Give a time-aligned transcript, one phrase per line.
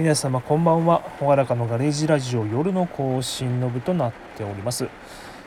[0.00, 1.02] 皆様こんばんは。
[1.20, 4.88] 朗らかのガレージラジオ夜の更新の部となっております。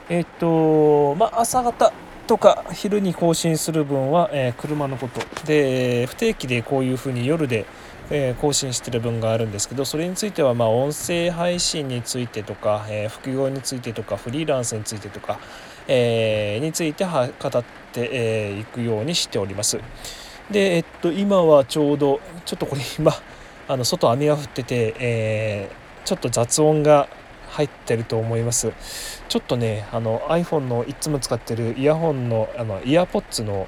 [0.10, 1.92] えっとまあ朝方
[2.28, 7.66] とか昼に更新する分は、えー、車のことで不定期でこういうふうに夜で、
[8.12, 15.40] えー、更新してる分があるんですけどそれについてはまあ音声配信についてとか、えー、副業についてとかフリーランスについてとか、
[15.88, 19.80] えについては語ってい、えー、くようにしております。
[20.52, 23.12] でえっと今はちょうどちょっとこれ今
[23.74, 27.08] あの外雨が降ってて、えー、ちょっと雑音が
[27.50, 28.72] 入ってると思います。
[29.30, 33.68] ちょっとねあの iPhone のいつも使ってるイヤホンのあのイヤーポッツの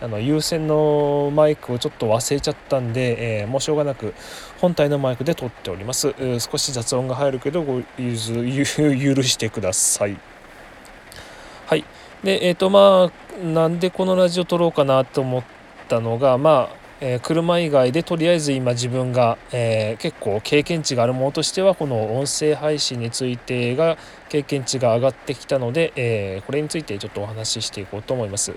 [0.00, 4.14] あの有線のマイクをちょっと忘れちゃったんで、えー、もうしょうがなく
[4.58, 10.16] 本体のマイクで撮っております、少し雑音が入るけどごゆず 許してください。
[11.66, 11.84] はい。
[12.24, 15.42] でえっ、ー、とまあなんでこのラジオ撮ろうかなと思っ
[15.88, 23.96] たのがまあえー、車以外でとりあえず今自分が、えー、結構経験値があるものとしてはこの音声配信についてが
[24.28, 28.52] 経験値が上がってきたので、えー、これについてちょっとお話ししていこうと思います。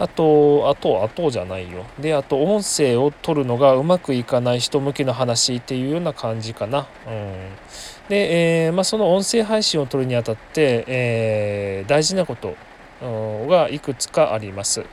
[0.00, 1.84] あと、あと、あとじゃないよ。
[1.98, 6.86] で、あと、音声を取るのがうまくいかない人向けの話っていうような感じかな。
[7.06, 7.34] うん。
[8.08, 12.56] で、えー、まあ、その音声配信を取るにあたって、えー、大事なこと
[13.46, 14.86] がいくつかあります。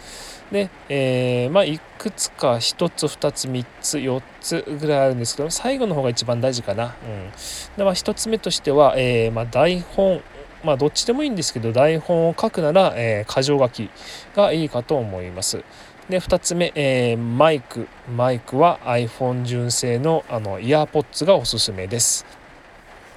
[0.52, 6.86] で、えー、まあいくつか1つ2つ3つ4つぐらいあるんですけど最後の方が一番大事かな。
[6.86, 7.31] うん、
[7.78, 10.22] でまあ、1つ目としては、えー、まあ、台本
[10.64, 13.90] まあどっちでもいいんですけど台本を書くなら、えー、箇条書き
[14.36, 15.64] がいいかと思います。
[16.09, 22.25] で2つ目、えー、マイクマイクは iPhone 純正のあのイヤーポッツがおすすめです。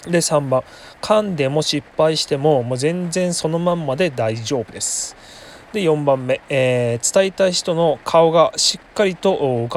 [0.04, 0.64] で3番
[1.00, 5.16] 噛んでも失敗してももう全然そのまんまで大丈夫です。
[5.72, 9.68] で4番目、えー、伝えたい人の顔がしっかりと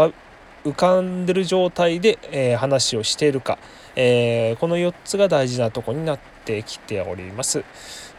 [0.64, 3.60] 浮かんでる状態で、えー、話をしているか、
[3.96, 7.64] えー、この4つが大事なとこになってきております。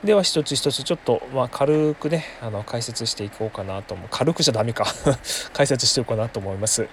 [0.04, 4.08] では一つ一つちょっと、まあ、軽くねあの解説していこうかなと思う。
[4.10, 4.84] 軽くじゃダメか。
[5.52, 6.86] 解説していこうかなと思います。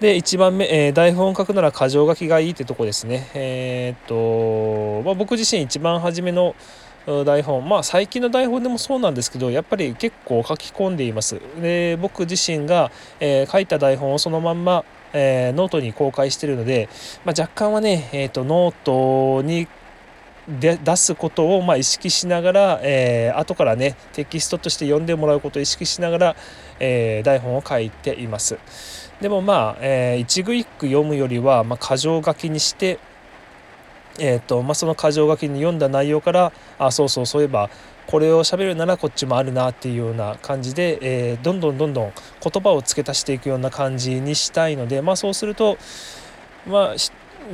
[0.00, 3.30] で1番目、えー、台本を書くなら箇条書きがいいってとこですね。
[3.34, 6.56] えっと、まあ、僕自身一番初めの
[7.06, 7.68] 台本。
[7.68, 11.40] まあ最近の台本でもそうなんですけどやっぱり結構書き込んでいます。
[11.60, 12.90] で僕自身が、
[13.20, 16.88] えー、書いた台本をそのまんま、えー、ノートに公開してるので、
[17.24, 19.68] まあ、若干はね、えーと、ノートに
[20.48, 26.36] で出すことをまあ意識しながら、えー、後からねテキストとして読んでもらうことを意識しながら、
[26.80, 28.58] えー、台本を書いています。
[29.20, 32.98] でもまあ、えー、一句一句読むよりは、まあ、箇条書きにして
[34.18, 37.70] えーとまあ、その箇条書きに読んだ内容からあそうそうそういえば
[38.06, 42.12] これを喋るならこっちもあるなっていうような感じで、えー、どんどんどんどん
[42.42, 45.78] 言葉を付け足していくような感じにしたいので、まあ、そうすると、
[46.66, 46.94] まあ、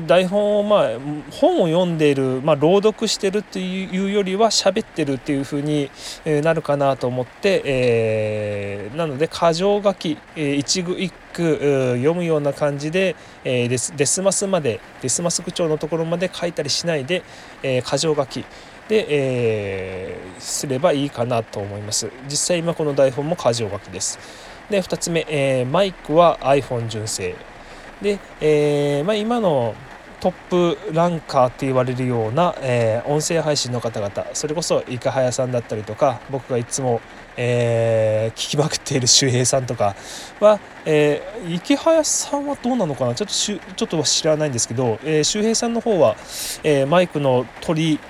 [0.06, 0.88] 台本をまあ
[1.30, 5.90] 本を読んでいる、まあ、朗読してるっていうよりは喋ってるっていう風に
[6.24, 17.22] なるかなと思って、えー、なので箇条書き、えー、一句一句読むような感じで、えー、デスデスマスまでデスマス口調のところまで書いたりしないで、
[17.62, 18.44] えー、箇条書き
[18.88, 22.10] で、えー、すればいいかなと思います。
[22.24, 24.18] 実際今この台本も箇条書きです。
[24.70, 27.34] で2つ目、えー、マイクは iPhone 純正。
[28.02, 29.74] で、えーまあ、今の
[30.20, 37.00] トップランカーって言われるような、えー、音声配信の方々それこそいかはやさんだったりとか僕がいつも、
[37.36, 39.94] えー、聞きまくっている周平さんとか
[40.40, 43.14] は、えー、池早さんはどうなのかな？
[43.14, 46.16] ちょっとしちょっと知らないんですけど、えー、周平さんの方は、
[46.64, 48.00] えー、マイクの取り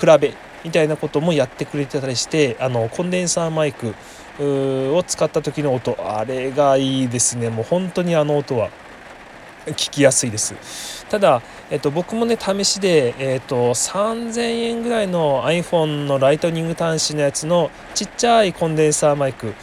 [0.00, 0.32] 比べ
[0.64, 3.94] みたいなこともやってくれてたりしてあのコンデンサーマイク
[4.40, 7.50] を使った時の音あれがいいですね。
[7.50, 8.70] もう本当にあの音は。
[9.70, 11.06] 聞きやすいです。
[11.06, 19.54] ただ、えっと、僕もね試しで、えっと、3000円ぐらいの iPhone のライトニング端子のやつのちっちゃいコンデンサーマイク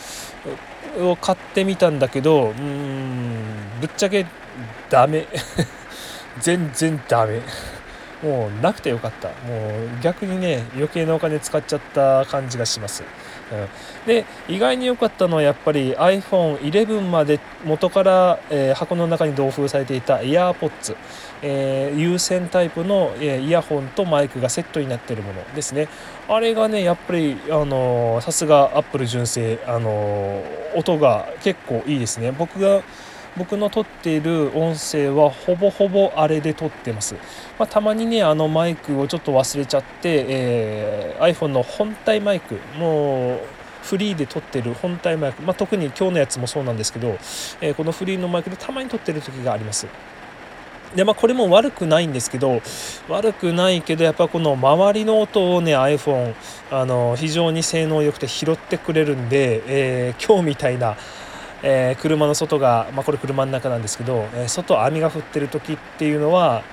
[0.99, 4.25] を買ってみたんだけどうんぶっちゃけ
[4.89, 5.27] ダメ。
[6.39, 7.41] 全然ダメ。
[8.25, 9.27] もうなくてよかった。
[9.27, 13.03] もう逆にね余計なお金使っちゃった感じがします。
[13.51, 20.95] うん、で意外に良かったのはやっぱり iPhone11 まで元から、えー、箱の中に同封されていた AirPods、
[21.43, 25.87] えー、有線タイプの、えー、イヤホンとマイクがセットになっているものですね。
[26.27, 30.41] あれがねやっぱりあのさすが Apple 純正、あの
[30.75, 32.31] 音が結構いいですね。
[32.31, 32.81] 僕が
[33.37, 37.15] 僕の撮っている音声はほぼほぼあれで撮ってます、
[37.59, 43.39] まあ、たまにねあのマイクをちょっと忘れちゃって、えー、iPhone の本体マイクもう
[43.83, 47.17] フリーで撮ってる本体マイク、まあ、特に今日のやつもそうなんですけど、
[47.61, 49.87] えー、このフリーのマイクでたまに撮ってる時があります。
[50.95, 52.61] でまあこれも悪くないんですけど
[53.09, 56.33] 悪くないけどやっぱこの周りの音をね iPhone
[56.71, 60.95] あの非常に性能良くて拾ってくれるんで、えー、今日みたいな、
[61.67, 66.63] えー、車の外が、まあ、これ車の中なんですけど、えー、外雨が降ってる時っていうのは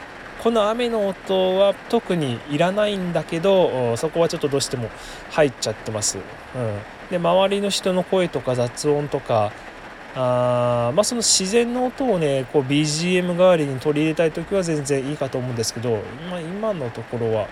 [0.43, 4.91] この雨の音は特にいらないんだけどそこはちょっとどうしても
[5.31, 6.19] 入っちゃってます。
[6.19, 6.23] うん、
[7.11, 9.53] で周りの人の声とか雑音とか
[10.15, 17.49] あまあその自然の音をねこう BGM 代わりに取り入れたい時は全然いいかと思うんですけど、まあ、今のところは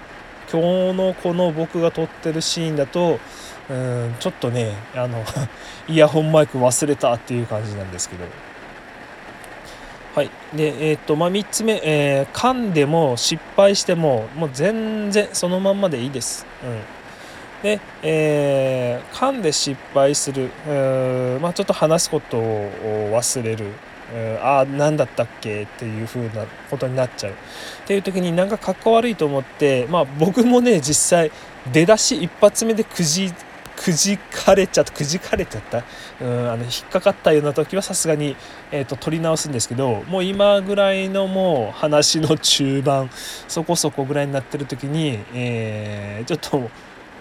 [0.53, 3.21] 今日のこの僕が撮ってるシーンだと
[3.69, 5.25] うんちょっとねあの
[5.89, 8.25] イヤホンマイク忘れたっていう感じなんですけど。
[10.13, 10.31] はい。
[10.53, 16.83] でえー、とまあ3つ目、えー、噛んでも失敗してももう全然そのまんまでいいです、うん。
[17.63, 20.51] で、えー、噛んで失敗する、
[21.41, 22.71] まあ、ちょっと話すことを
[23.13, 23.67] 忘れる、
[24.43, 25.63] ああ何だったっけ？
[25.63, 27.33] っていう風なことになっちゃう。
[27.33, 27.37] っ
[27.87, 31.31] ていう時になんかかっこ悪いと思って、まあ、僕もね実際
[31.73, 33.33] 出だし一発目でくじ
[33.77, 35.85] くじかれちゃったくじかれちゃった？
[36.21, 38.37] うんあの引っかかったような時はさすがに、
[38.71, 43.09] えーと、取り直すんですけどもう今ぐらいのもう話の中盤
[43.49, 46.71] そこそこぐらいになってる時に、えー、ちょっと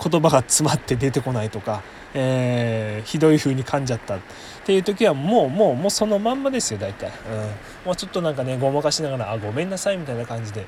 [0.02, 1.82] 言葉が詰まって出てこないとか、
[2.14, 4.16] えー、ひどい風に噛んじゃった。
[4.16, 4.20] っ
[4.66, 10.66] ていう時はもうもうもうそのまんまですよ大体、うん、もうちょっとなんかねごまかしながら「あごめんなさい」みたいな感じで。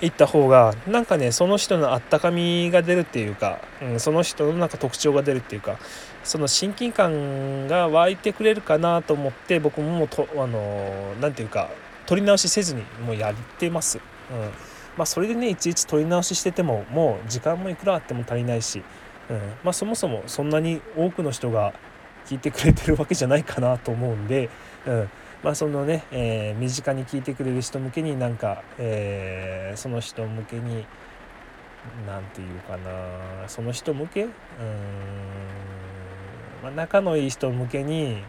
[0.00, 5.78] 言った方がなんかねその人のあったかみが出るっていうか、うん、その人のなんか特徴が出るっていうか
[6.24, 11.70] その親近感が湧いてくれるかなと思って僕ももうとあの何て言うか
[12.06, 13.98] 取り直しせずにもうやってます。
[14.30, 14.73] うん。
[14.96, 18.82] まあ、それでねいちいち取り直ししててももう時間もいくらあっても足りないし、
[19.30, 19.38] うん。
[19.62, 21.74] まあ、そもそもそんなに多くの人が
[22.26, 24.50] 聞いてくれてるわけじゃないかなと思うんで、
[24.86, 25.10] うん。
[25.42, 30.86] まあ、そのね、えー、身近に聞いてくれる人向けになんか、えー、その人向けに
[32.06, 34.30] 何て言うかなその人向けうん、
[36.62, 38.22] まあ、仲のいい人向けに、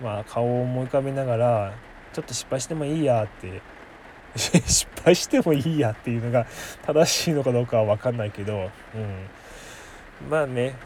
[0.00, 1.74] まあ、顔を思い浮かべながら
[2.12, 3.60] ちょっと失敗してもいいやって
[4.36, 6.46] 失敗してもいいやっていうのが
[6.86, 10.76] 正しいのかどうかは分かんないけど、うん、まあね、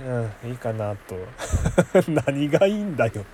[0.44, 1.16] うん、いいかなと。
[2.26, 3.24] 何がいいんだよ。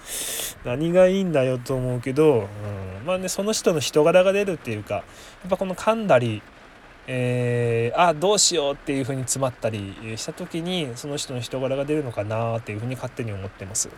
[0.65, 2.49] 何がいいんだよと思うけど、
[3.01, 5.03] うん、まあねその人の人柄が出るっていうかや
[5.47, 6.43] っぱこの噛んだり
[7.07, 13.89] えー、あどうしようっていう風に詰まったりした時にその人の人柄が出るのかなっていう風に勝手に思ってます。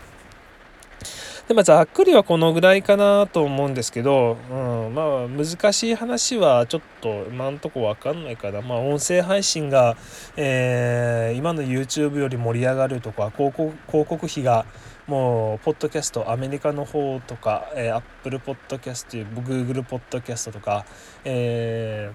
[1.47, 4.55] でまあ、ざっくりはこのぐらいかなと思うんですけど、う
[4.91, 9.95] ん、まあ難しい話はちょっと今んとこ分かんないかな、まあ、音声配信が、
[10.39, 14.65] えー、今の YouTube より盛り上がるとか広告広告費が
[15.07, 20.87] もうポッドキャストアメリカの方とか、えー、Apple Podcast Google Podcast とか、
[21.27, 22.11] え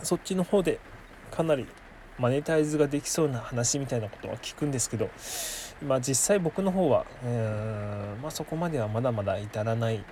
[0.00, 0.80] ー、そっちの方で
[1.30, 1.66] かなり
[2.18, 5.10] マネタイズができそうな話みたいなことは聞くんですけど
[5.82, 10.02] まあ、実際僕の方は、うんまあ、そこまではまだまだ至らない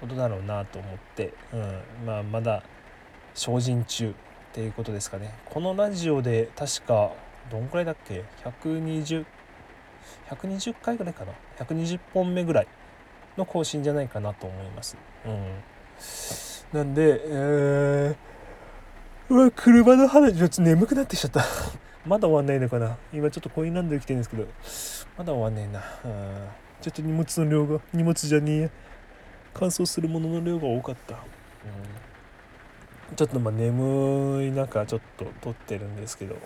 [0.00, 2.62] ことだろうなと思って、うんまあ、まだ
[3.34, 4.14] 精進中っ
[4.52, 5.34] ていうことですかね。
[5.46, 7.12] このラジオで確か
[7.50, 9.24] どんくらいだっけ？120
[10.30, 12.66] 120回ぐらいかな？120本目ぐらい
[13.36, 14.96] の更新じゃないかなと思います。
[16.72, 21.44] うん、なんで、えー、うわ車の話ちょっと眠くなってきちゃった。
[22.08, 22.96] まだ終わんないのかな？
[23.12, 24.46] 今ちょっとコインランドリー来てるんですけど。
[25.18, 25.82] まだ終わんねえな。
[26.04, 26.48] うん
[26.80, 28.70] ちょっと荷物の量が荷物じゃねえ
[29.52, 31.14] 乾燥するものの量が多かった、
[33.10, 36.36] うん、ちょっとまあ眠い中ちょっと撮ってるんですけど、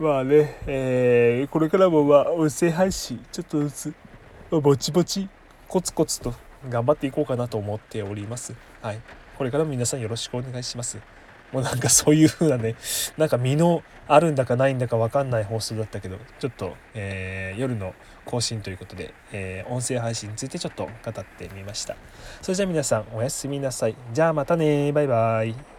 [0.00, 3.94] うん、まあね、えー、これからもまあ音声配信ちょっとずつ
[4.50, 5.30] ぼちぼち
[5.66, 6.34] コツコツと
[6.68, 8.54] 頑張っていこうかなと思っております。
[8.82, 9.00] はい。
[9.38, 10.98] これからも皆さんよろしくお願いします。
[11.56, 12.74] もうなんかそういう風なね
[13.16, 17.94] なんか身のあるんだかないんだかわかんない放送だったけどちょっと、えー、夜の
[18.26, 21.96] 更新ということで、えー、音声配信についてちょっと語ってみました。
[22.42, 23.96] それじゃあ皆さんおやすみなさい。
[24.12, 25.75] じゃあまたねバイバイ。